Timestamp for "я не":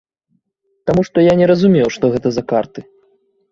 1.27-1.51